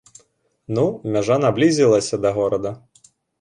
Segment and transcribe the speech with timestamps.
[0.77, 0.85] Ну,
[1.17, 2.73] мяжа наблізілася да горада.